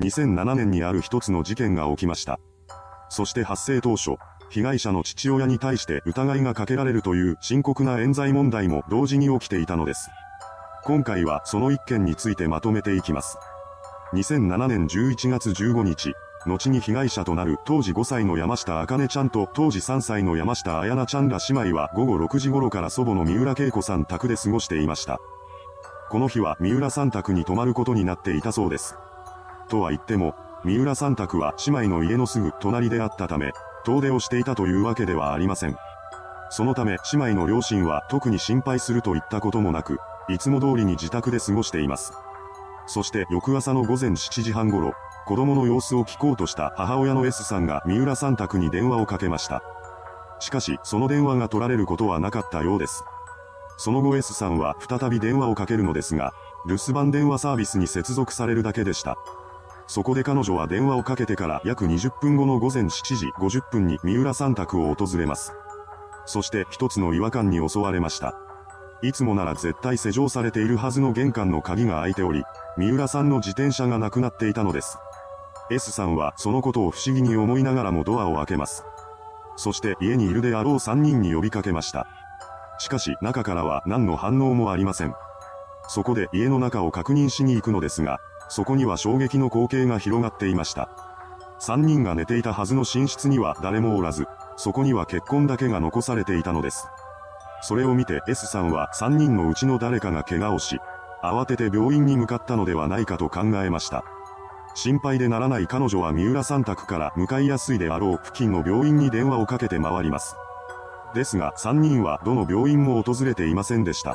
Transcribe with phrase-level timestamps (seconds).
[0.00, 2.38] 2007年にある一つの事件が起きました。
[3.08, 4.12] そして発生当初、
[4.50, 10.08] 被害者の父親に対して疑いがかけられるという深刻な冤罪問題も同時に起きていたのです。
[10.84, 13.38] 今回はその一件についてまとめていきます。
[14.14, 16.14] 2007年11月15日、
[16.46, 25.18] 後に被害者となる当時5歳の山下茜ちゃんと当時3歳の山下彩菜ちゃんら姉妹は午後6時頃から祖母の三浦恵子さん宅で過ごしていました。
[26.08, 28.96] この日は三浦さん宅に泊まることになっていたそうです。
[29.68, 33.52] とは言っても、三浦さん宅は姉妹の家のすぐ隣であったため、
[33.84, 35.76] 遠出をしていたというわけではありません。
[36.50, 39.98] そのため姉妹の両親は特に心配するといったこともなく、
[40.28, 42.12] いつも通りに自宅で過ごしています。
[42.86, 44.92] そして翌朝の午前7時半頃、
[45.26, 49.62] 子供の様子を聞こうとした母親の S さんが三浦さん宅に電話をかけました。
[50.40, 53.04] しかし、その電話が取られることはなかったようです。
[53.76, 56.32] その後 S さんは再び電話をかけるのですが、
[56.66, 59.18] 留守番電話サービスに接続されるだけでした。
[59.88, 65.54] そこで彼女は電話をかけてから約20分後の午前7時50分に三浦さん宅を訪れます。
[66.26, 68.34] そして一つの違和感に襲われました。
[69.00, 72.44] いつもなら絶対施錠されているはずの玄関の鍵が開いており、
[72.76, 74.98] 三浦さんの自転車がなくなっていたのです。
[75.70, 78.84] S さんはそのことを不思議に思いながらもドアを開けます。
[79.56, 82.06] そして家にいるであろう3人に呼びかけました。
[82.78, 85.14] しかし中からは何の反応もありません。
[85.88, 90.88] そこで家の中を確認しに行くのですが、そこには衝撃の光景が広がっていました。
[91.60, 96.88] 3人が寝ていたはずの寝室には誰もおらず、そこには血痕だけが残されていたのです。
[97.62, 100.78] それを見て S さんは3人のうちの誰かが怪我をし、
[101.22, 104.04] 慌てて病院に向かったのではないかと考えました。
[104.74, 110.36] 心配でならない彼女は三浦さん宅から向かいやすいであろう付近の病院に電話をかけて回ります。
[111.14, 114.14] ですが3人はどの病院も訪れていませんでした。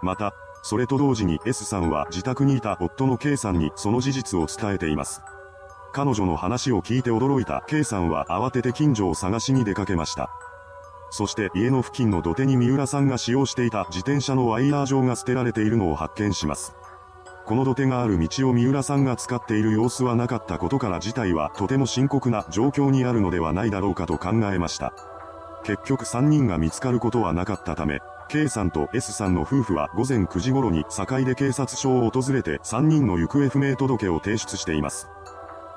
[0.00, 5.22] また、それと同時に S さんは自宅にいた夫の K さんにその事実を伝えています。
[5.92, 10.30] 彼女の話を聞いて驚いた K さんは慌てて近所を探しに出かけました。
[11.10, 16.74] そして家の付近の土手に三浦さんが使用していた自転車のワイヤー状が捨てられているのを発見します。
[17.44, 24.94] この土手がある道を三浦さんが使っている様子はなかったことから事態はとても深刻な状況にあるのではないだろうかと考えました。
[25.64, 35.08] 結局3人が見つかることはなかったため、K さんと S さんの夫婦は午前9時頃に境で警察署を訪れて3人の行方不明届を提出しています。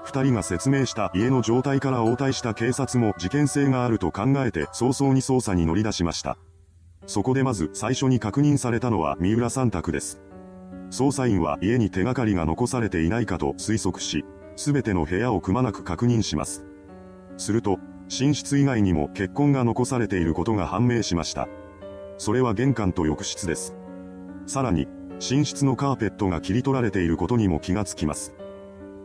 [0.05, 6.37] 2人が説明した家の状態から応対した警察も事件性があると考えて早々に捜査に乗り出しました。
[7.07, 10.21] そこでまず最初に確認されたのは三浦さん宅です。
[10.91, 14.23] 捜査員は家に手がかりが残されていないかと推測し、
[14.55, 16.63] すべての部屋をくまなく確認します。
[17.37, 17.79] すると、
[18.09, 21.47] 寝室以外にも血痕が残されていることが判明しました。
[22.17, 23.75] それは玄関と浴室です。
[24.45, 24.87] さらに、
[25.19, 28.33] 寝室のカーペットが切り取られていることにも気がつきます。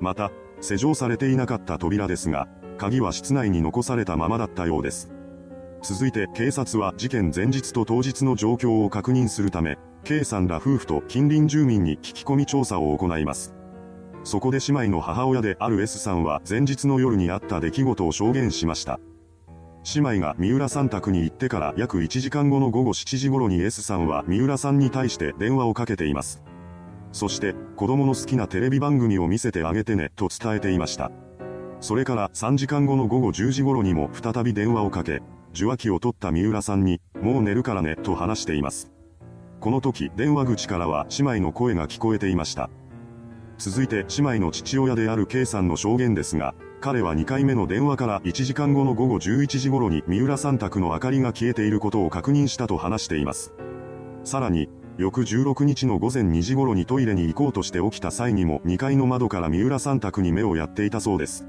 [0.00, 0.30] また、
[0.60, 2.46] 施錠されていなかった扉ですが、
[2.78, 5.10] 鍵は室内に残されたままだったようです。
[5.82, 13.54] 続いて警察は事件前日と当日の状況を確認するため、K さんら夫婦と近隣住民に聞き込み調査を行います。
[14.22, 19.00] そこで姉妹の母親である S さんは前日の夜にあった出来事を証言しました。
[19.94, 26.42] 姉妹が三浦さん宅に行ってから約1時間後の午後7時頃に S さんは三浦さんに対して電話をかけています。
[27.12, 31.10] そして子供の好きなテレビ番組を見せてあげてねと伝えていました。
[31.80, 35.22] それから3時間後の午後10時頃にも再び電話をかけ、
[35.54, 38.92] 受話器を取った三浦さんに、もう寝るからねと話しています。
[39.60, 42.70] この時電話口からは姉妹の声が聞こえていました。
[43.60, 53.52] 続いて姉妹の父親である K さんの証言ですが、彼は2回目の電話から1時間後の午後11時頃に三浦さん宅の明かりが消えていることを確認したと話しています。
[54.24, 61.46] さらに、翌16日の午前2時頃にトイレに行こうとして起きた際にも2階の窓から三浦さん宅に目をやっていたそうです。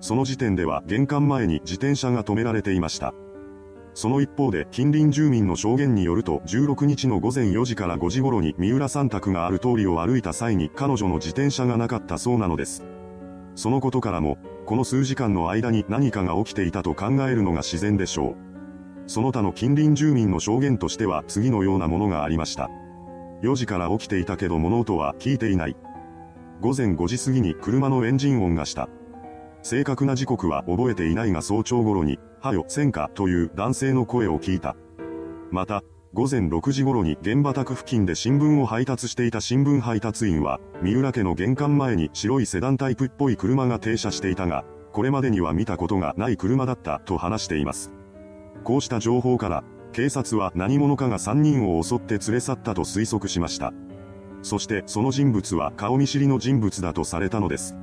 [0.00, 3.12] その時点では玄関前に自転車が止められていました。
[3.94, 12.84] その一方で近隣住民の証言によると16日の午前4時から5時頃に三浦さん宅がある通りを歩いた際に彼女の自転車がなかったそうなのです。
[13.54, 14.36] そのことからも、
[14.66, 18.36] この数時間の間に何かが起きていたと考えるのが自然でしょう。
[19.06, 22.70] その他の近隣住民の証言としては次のようなものがありました。
[23.42, 25.76] 4時から起きていたけど物音は聞いていない。
[26.60, 28.88] 午前5時過ぎに車のエンジン音がした。
[29.64, 34.76] 正確な時刻は覚えていないが早朝頃に、はよ、戦火という男性の声を聞いた。
[35.50, 35.82] また、
[36.12, 47.90] 午前6時頃に現場宅付近で新聞を配達していた新聞配達員は、三浦家の玄関前に白いセダンタイプっぽい車が停車していたが、これまでには見たことがない車だったと話しています。
[48.64, 49.64] こうした情報から、
[49.94, 53.72] 警察は何者かが3人を襲って連れ去ったと推測しました。
[54.42, 57.74] そしてその人物は顔見知りの人物だとされたのです。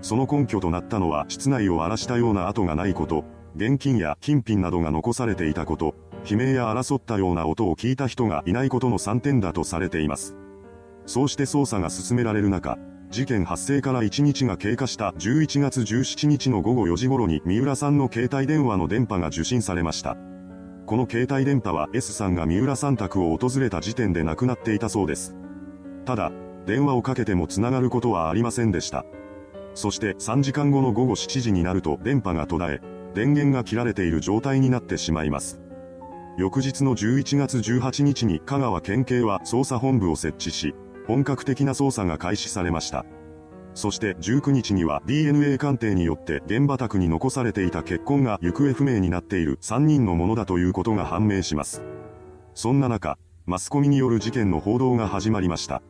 [0.00, 3.24] その根拠となったのは室内を荒らしたような跡がないこと、
[3.56, 5.94] 現金や金品などが残されていたこと、
[6.28, 10.36] 悲鳴や争ったような音を聞いた人がいないことの3点だとされています。
[11.06, 12.78] そうして捜査が進められる中、
[13.10, 20.16] 事件発生から1日が経過した11月17日の午後4時頃に三浦さんの携帯電話の電波が受信されました。
[20.84, 25.34] この携帯電波は S さんが三浦さん宅を訪れた時点で亡くなっていたそうです。
[26.04, 26.32] ただ、
[26.66, 29.04] 電話をかけても繋がることはありませんでした。
[29.78, 35.60] そして3時間後の午後7時になると電波が途絶え、電源が切られている状態になってしまいます。
[36.36, 40.74] 翌日の11月18日に香川県警は捜査本部を設置し、
[41.06, 43.06] 本格的な捜査が開始されました。
[43.72, 51.84] そして19日には DNA 鑑定によって現場宅に残されていた血痕が行方不明になっている3人のものだということが判明します。
[52.52, 53.16] そんな中、
[53.46, 55.82] マスコミによる事件の報道が始まりました。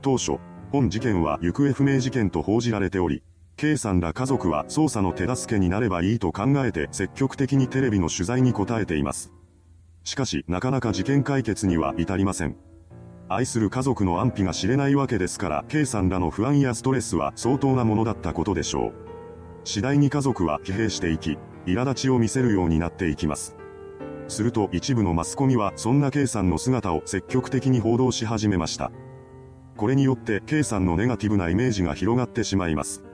[0.00, 0.38] 当初、
[0.70, 3.22] 本事件は行方不明事件と報じられており、
[3.56, 9.32] K さんら家族は捜査の手助けになればいいと考えて積極的にテレビの取材に答えています。
[10.04, 12.56] しかし、なかなか事件解決には至りません。
[13.30, 18.92] 愛する家族の安否が知れないわけですから、K さんらの不安やストレスは相当なものだったことでしょう。
[19.64, 23.56] 次第に家族は疲弊していき、苛立ちを見せるようになっていきます。
[24.28, 28.92] すると一部のマスコミはそんな K さんの姿を積極的に報道し始めました。
[29.78, 33.04] これによって K さんのネガティブなイメージが広がってしまいます。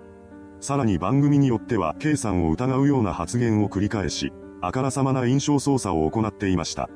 [0.60, 4.32] さらに番組によっては K さんを疑うような発言を繰り返し、
[4.62, 6.88] あからさまな印象操作を行っていました。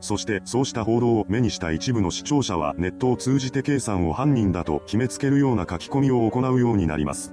[0.00, 7.32] そしてそうした報道を目にした一部の視聴者はネットを通じて K さんを犯人だと決めつけるような書き込みを行うようになります。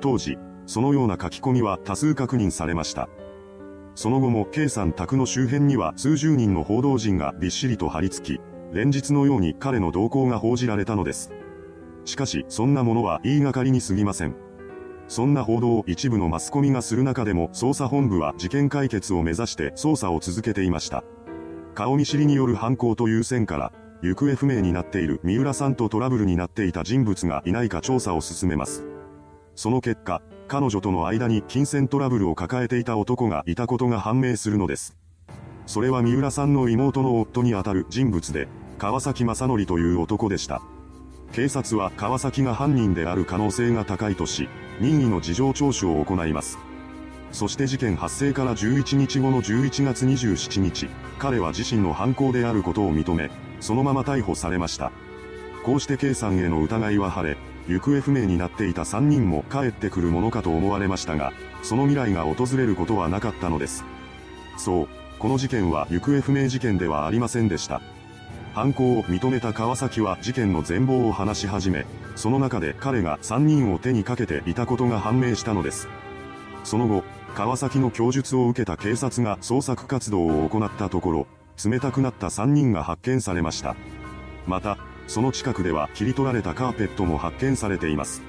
[0.00, 3.08] 当時、そのような書き込みは多数確認されました。
[3.96, 8.40] その後も K さん宅の周辺には数十人の報道陣がびっしりと張り付き、
[8.72, 11.30] 連日のように彼の動向が報じられたのです。
[12.04, 14.34] しかし、そんなものは言いがかりに過ぎません。
[15.08, 21.04] そんな報道を一部のマスコミがする中でも捜査本部は事件解決を目指して捜査を続けていました。
[21.74, 23.72] 顔見知りによる犯行という線から、
[24.02, 28.84] 行方不明になっている三浦さんとトラブルになっていた人物がいないか調査を進めます。
[29.54, 34.96] その結果、彼女との間に金銭トラブルを抱えていた男がいたことが判明するのです。
[35.66, 38.48] それは三浦さんの妹の夫にあたる人物で、
[38.82, 40.60] 川崎正則という男でした。
[41.30, 44.48] 警察は川崎が犯人である可能性が高いとし、
[44.80, 46.58] 任意の事情聴取を行います。
[47.30, 50.88] そして事件発生から11日後の11月27日、
[51.20, 53.30] 彼は自身の犯行であることを認め、
[53.60, 54.90] そのまま逮捕されました。
[55.62, 57.36] こうして K さんへの疑いは晴れ、
[57.68, 61.32] 行方不明になっていた3人も帰ってくるものかと思われましたが、
[61.62, 63.84] その未来が訪れることはなかったのです。
[64.56, 64.88] そう、
[65.20, 67.80] この事件は行方不明事件ではありませんでした。
[68.54, 75.88] 犯行を認めた川崎は事件の全貌を話し始め、その中で彼が3人を手にかけていたことが判明したのです。
[76.62, 77.02] その後、
[77.34, 81.26] 川崎の供述を受けた警察が捜索活動を行ったところ、
[81.64, 83.74] 冷たくなった3人が発見されました。
[84.46, 84.76] また、
[85.06, 88.22] その近くでは切り取られたカーペットも発見されています。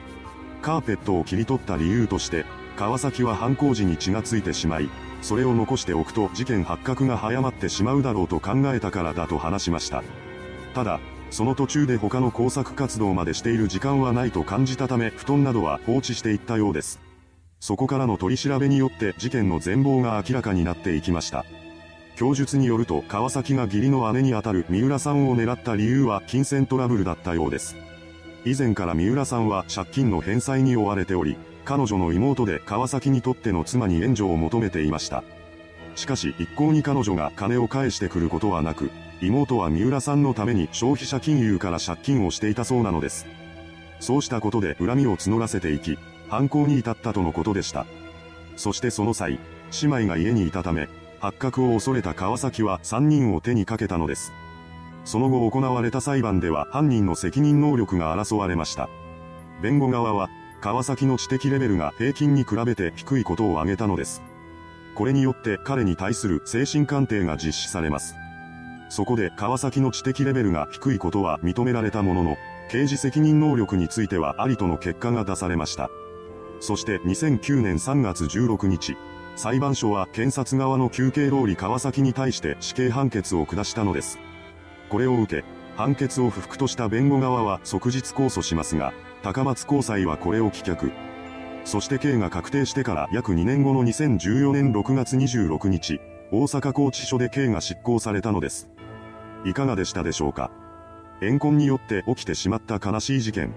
[0.62, 2.46] カーペットを切り取った理由として、
[2.78, 4.90] 川崎は犯行時に血がついてしまい、
[5.24, 10.04] それを残しておくと事件発覚が早まってしまうだろうと考えたからだと話しました。
[10.76, 11.00] ただ、
[11.32, 17.00] その途中で他の工作活動までしている時間はないと感じたため布団などは放置していったようです。
[17.60, 21.46] そこからの取り調べによって事件の全貌が明らかになっていきました。
[22.18, 27.78] 供述によると川崎が義理の姉にあたる三浦さんを狙った理由は金銭トラブルだったようです。
[28.46, 35.24] 以前から三浦さんは借金の返済に追われており、彼女の妹で川崎にとっての妻に援助を求めていました。
[35.96, 38.92] しかし一向に彼女が金を返してくることはなく、
[39.22, 43.26] 妹は三浦さんのために消費者金融から借金をしていたそうなのです。
[44.00, 47.86] そうしたことで恨みを募らせていき、犯行に至ったとのことでした。
[48.58, 49.40] そしてその際、
[49.82, 50.90] 姉妹が家にいたため、
[51.20, 54.34] 発覚を恐れた川崎は3人を手にかけたのです。
[55.06, 58.90] その後行われた裁判では犯人の責任能力が争われました。
[59.62, 60.30] 弁護側は、
[60.64, 64.22] 川崎の知的レベルが平均に比べて低いことを挙げたのです。
[64.96, 68.16] これによって彼に対する精神鑑定が実施されます。
[68.88, 72.38] そこで川崎の知的レベルが低いことは認められたものの、
[72.70, 75.90] 刑事責任能力についてはありとの結果が出されました。
[76.62, 78.96] そして2009年3月16日、
[79.36, 84.18] 裁判所は検察側の求刑通り川崎に対して死刑判決を下したのです。
[84.88, 85.44] これを受け、
[85.76, 90.92] 判決を不服とした弁護側は即日控訴しますが、高松高裁はこれを棄却。
[91.66, 96.02] そして刑が確定してから約2年後の2014年6月26日、
[96.32, 98.70] 大阪拘置所で刑が執行されたのです。
[99.46, 100.52] いかがでしたでしょうか？
[101.22, 103.54] 怨恨によって起きてしまった悲しい事件。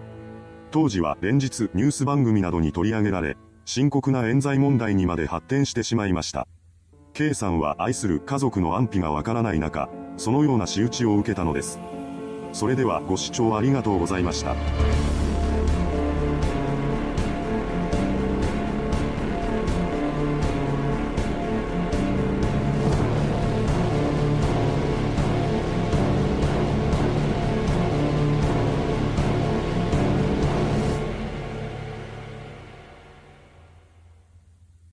[0.71, 6.47] 当時は連日ニュース番組などに取り上げられ、深刻な冤罪問題にまで発展してしまいました。
[7.15, 11.81] K さんは愛する家族の安否がわからない中、そのような仕打ちを受けたのです。
[12.57, 14.57] それではご視聴ありがとうございました。